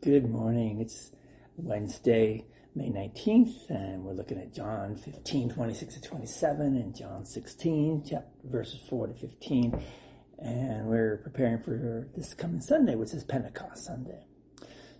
Good 0.00 0.30
morning. 0.30 0.80
It's 0.80 1.10
Wednesday, 1.56 2.44
May 2.76 2.88
19th, 2.88 3.68
and 3.68 4.04
we're 4.04 4.12
looking 4.12 4.38
at 4.38 4.54
John 4.54 4.94
15, 4.94 5.50
26 5.50 5.94
to 5.94 6.00
27, 6.00 6.66
and 6.76 6.94
John 6.94 7.24
16, 7.24 8.04
chapter, 8.08 8.30
verses 8.44 8.78
4 8.88 9.08
to 9.08 9.14
15. 9.14 9.82
And 10.38 10.86
we're 10.86 11.16
preparing 11.16 11.58
for 11.60 12.06
this 12.16 12.32
coming 12.32 12.60
Sunday, 12.60 12.94
which 12.94 13.12
is 13.12 13.24
Pentecost 13.24 13.86
Sunday. 13.86 14.24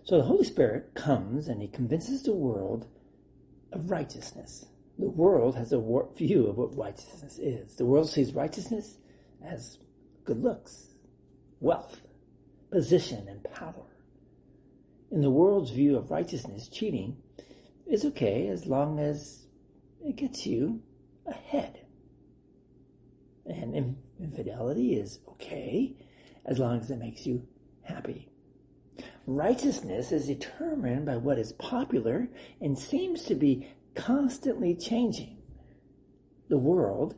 So 0.03 0.17
the 0.17 0.25
Holy 0.25 0.43
Spirit 0.43 0.93
comes 0.95 1.47
and 1.47 1.61
he 1.61 1.69
convinces 1.69 2.23
the 2.23 2.35
world 2.35 2.85
of 3.71 3.89
righteousness. 3.89 4.65
The 4.97 5.09
world 5.09 5.55
has 5.55 5.71
a 5.71 5.79
warped 5.79 6.17
view 6.17 6.47
of 6.47 6.57
what 6.57 6.75
righteousness 6.75 7.39
is. 7.39 7.77
The 7.77 7.85
world 7.85 8.09
sees 8.09 8.33
righteousness 8.33 8.97
as 9.41 9.77
good 10.25 10.43
looks, 10.43 10.89
wealth, 11.61 12.01
position, 12.69 13.29
and 13.29 13.41
power. 13.45 13.85
In 15.11 15.21
the 15.21 15.31
world's 15.31 15.71
view 15.71 15.97
of 15.97 16.11
righteousness, 16.11 16.67
cheating 16.67 17.17
is 17.87 18.05
okay 18.05 18.47
as 18.47 18.65
long 18.65 18.99
as 18.99 19.45
it 20.03 20.15
gets 20.15 20.45
you 20.45 20.81
ahead. 21.25 21.81
And 23.45 23.95
infidelity 24.19 24.93
is 24.93 25.19
okay 25.29 25.95
as 26.45 26.59
long 26.59 26.79
as 26.79 26.91
it 26.91 26.99
makes 26.99 27.25
you 27.25 27.47
happy. 27.81 28.29
Righteousness 29.25 30.11
is 30.11 30.27
determined 30.27 31.05
by 31.05 31.17
what 31.17 31.39
is 31.39 31.53
popular 31.53 32.29
and 32.61 32.77
seems 32.77 33.23
to 33.23 33.35
be 33.35 33.67
constantly 33.95 34.75
changing. 34.75 35.37
The 36.49 36.57
world 36.57 37.15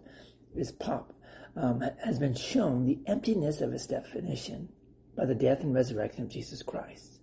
is 0.56 0.72
pop 0.72 1.14
um, 1.56 1.84
has 2.04 2.20
been 2.20 2.36
shown 2.36 2.86
the 2.86 3.00
emptiness 3.08 3.62
of 3.62 3.74
its 3.74 3.88
definition 3.88 4.70
by 5.16 5.26
the 5.26 5.36
death 5.36 5.62
and 5.62 5.74
resurrection 5.74 6.24
of 6.24 6.30
Jesus 6.30 6.64
Christ. 6.64 7.21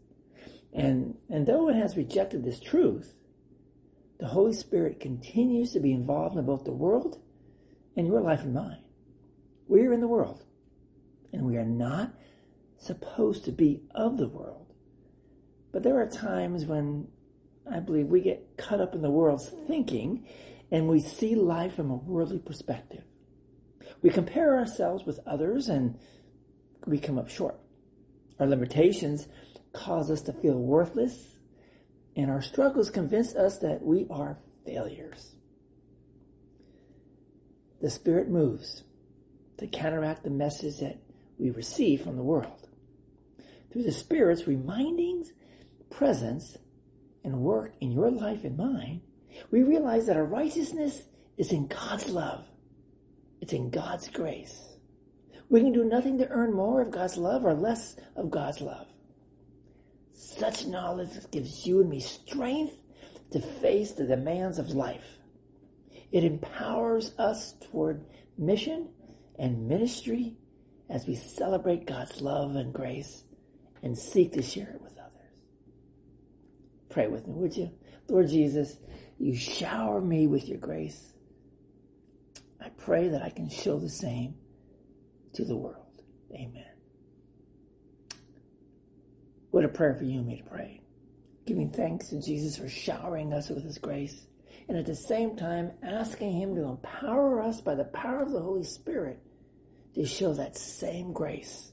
And, 0.72 1.16
and 1.28 1.46
though 1.46 1.68
it 1.68 1.76
has 1.76 1.96
rejected 1.96 2.44
this 2.44 2.60
truth, 2.60 3.14
the 4.18 4.26
Holy 4.26 4.52
Spirit 4.52 5.00
continues 5.00 5.72
to 5.72 5.80
be 5.80 5.92
involved 5.92 6.36
in 6.36 6.44
both 6.44 6.64
the 6.64 6.72
world 6.72 7.20
and 7.96 8.06
your 8.06 8.20
life 8.20 8.42
and 8.42 8.54
mine. 8.54 8.82
We 9.66 9.86
are 9.86 9.92
in 9.92 10.00
the 10.00 10.08
world, 10.08 10.44
and 11.32 11.44
we 11.44 11.56
are 11.56 11.64
not 11.64 12.12
supposed 12.78 13.44
to 13.44 13.52
be 13.52 13.82
of 13.94 14.18
the 14.18 14.28
world. 14.28 14.72
But 15.72 15.82
there 15.82 16.00
are 16.00 16.08
times 16.08 16.64
when 16.64 17.08
I 17.70 17.80
believe 17.80 18.06
we 18.06 18.20
get 18.20 18.56
caught 18.56 18.80
up 18.80 18.94
in 18.94 19.02
the 19.02 19.10
world's 19.10 19.50
thinking 19.66 20.26
and 20.70 20.88
we 20.88 21.00
see 21.00 21.34
life 21.34 21.74
from 21.74 21.90
a 21.90 21.96
worldly 21.96 22.38
perspective. 22.38 23.02
We 24.02 24.10
compare 24.10 24.56
ourselves 24.56 25.04
with 25.04 25.20
others 25.26 25.68
and 25.68 25.98
we 26.86 26.98
come 26.98 27.18
up 27.18 27.28
short. 27.28 27.58
Our 28.38 28.46
limitations 28.46 29.28
cause 29.72 30.10
us 30.10 30.22
to 30.22 30.32
feel 30.32 30.58
worthless, 30.58 31.36
and 32.16 32.30
our 32.30 32.42
struggles 32.42 32.90
convince 32.90 33.34
us 33.34 33.58
that 33.58 33.82
we 33.82 34.06
are 34.10 34.38
failures. 34.64 35.34
The 37.80 37.90
Spirit 37.90 38.28
moves 38.28 38.82
to 39.58 39.66
counteract 39.66 40.24
the 40.24 40.30
message 40.30 40.78
that 40.78 40.98
we 41.38 41.50
receive 41.50 42.02
from 42.02 42.16
the 42.16 42.22
world. 42.22 42.68
Through 43.72 43.84
the 43.84 43.92
Spirit's 43.92 44.46
remindings, 44.46 45.32
presence, 45.90 46.56
and 47.22 47.40
work 47.40 47.74
in 47.80 47.92
your 47.92 48.10
life 48.10 48.44
and 48.44 48.56
mine, 48.56 49.02
we 49.50 49.62
realize 49.62 50.06
that 50.06 50.16
our 50.16 50.24
righteousness 50.24 51.02
is 51.36 51.52
in 51.52 51.68
God's 51.68 52.08
love. 52.08 52.44
It's 53.40 53.52
in 53.52 53.70
God's 53.70 54.08
grace. 54.08 54.76
We 55.48 55.60
can 55.60 55.72
do 55.72 55.84
nothing 55.84 56.18
to 56.18 56.28
earn 56.28 56.52
more 56.52 56.82
of 56.82 56.90
God's 56.90 57.16
love 57.16 57.44
or 57.44 57.54
less 57.54 57.96
of 58.16 58.30
God's 58.30 58.60
love. 58.60 58.86
Such 60.18 60.66
knowledge 60.66 61.10
gives 61.30 61.64
you 61.64 61.80
and 61.80 61.88
me 61.88 62.00
strength 62.00 62.74
to 63.30 63.40
face 63.40 63.92
the 63.92 64.04
demands 64.04 64.58
of 64.58 64.70
life. 64.70 65.18
It 66.10 66.24
empowers 66.24 67.12
us 67.18 67.54
toward 67.70 68.04
mission 68.36 68.88
and 69.38 69.68
ministry 69.68 70.36
as 70.90 71.06
we 71.06 71.14
celebrate 71.14 71.86
God's 71.86 72.20
love 72.20 72.56
and 72.56 72.74
grace 72.74 73.22
and 73.80 73.96
seek 73.96 74.32
to 74.32 74.42
share 74.42 74.70
it 74.74 74.82
with 74.82 74.98
others. 74.98 75.30
Pray 76.90 77.06
with 77.06 77.28
me, 77.28 77.34
would 77.34 77.56
you? 77.56 77.70
Lord 78.08 78.28
Jesus, 78.28 78.76
you 79.18 79.36
shower 79.36 80.00
me 80.00 80.26
with 80.26 80.48
your 80.48 80.58
grace. 80.58 81.12
I 82.60 82.70
pray 82.70 83.06
that 83.08 83.22
I 83.22 83.30
can 83.30 83.48
show 83.48 83.78
the 83.78 83.88
same 83.88 84.34
to 85.34 85.44
the 85.44 85.56
world. 85.56 86.02
Amen. 86.34 86.77
What 89.50 89.64
a 89.64 89.68
prayer 89.68 89.94
for 89.94 90.04
you 90.04 90.18
and 90.18 90.26
me 90.26 90.38
to 90.38 90.50
pray. 90.50 90.80
Giving 91.46 91.70
thanks 91.70 92.08
to 92.08 92.20
Jesus 92.20 92.56
for 92.56 92.68
showering 92.68 93.32
us 93.32 93.48
with 93.48 93.64
his 93.64 93.78
grace. 93.78 94.26
And 94.68 94.76
at 94.76 94.84
the 94.84 94.94
same 94.94 95.36
time, 95.36 95.72
asking 95.82 96.32
him 96.32 96.54
to 96.54 96.64
empower 96.64 97.42
us 97.42 97.60
by 97.60 97.74
the 97.74 97.84
power 97.84 98.22
of 98.22 98.30
the 98.30 98.40
Holy 98.40 98.64
Spirit 98.64 99.22
to 99.94 100.04
show 100.04 100.34
that 100.34 100.58
same 100.58 101.12
grace 101.12 101.72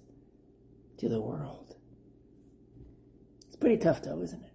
to 0.98 1.10
the 1.10 1.20
world. 1.20 1.76
It's 3.48 3.58
pretty 3.58 3.78
tough 3.78 4.02
though, 4.02 4.22
isn't 4.22 4.42
it? 4.42 4.52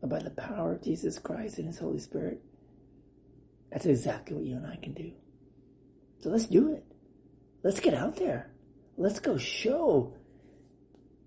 But 0.00 0.10
by 0.10 0.20
the 0.20 0.30
power 0.30 0.72
of 0.72 0.82
Jesus 0.82 1.18
Christ 1.18 1.58
and 1.58 1.66
his 1.66 1.78
Holy 1.78 1.98
Spirit, 1.98 2.40
that's 3.72 3.86
exactly 3.86 4.36
what 4.36 4.44
you 4.44 4.56
and 4.56 4.66
I 4.66 4.76
can 4.76 4.94
do. 4.94 5.10
So 6.20 6.30
let's 6.30 6.46
do 6.46 6.72
it. 6.72 6.84
Let's 7.62 7.80
get 7.80 7.94
out 7.94 8.16
there. 8.16 8.50
Let's 8.96 9.18
go 9.18 9.36
show 9.36 10.14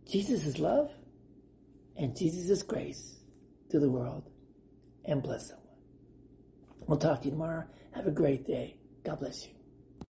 Jesus' 0.10 0.58
love 0.58 0.92
and 1.96 2.16
Jesus' 2.16 2.64
grace 2.64 3.18
to 3.70 3.80
the 3.80 3.90
world 3.90 4.24
and 5.06 5.22
bless 5.22 5.50
someone. 5.50 5.66
We'll 6.88 6.98
talk 6.98 7.22
to 7.22 7.26
you 7.26 7.32
tomorrow. 7.32 7.66
Have 7.92 8.08
a 8.08 8.12
great 8.12 8.46
day. 8.46 8.78
God 9.04 9.20
bless 9.20 9.46
you. 9.46 9.59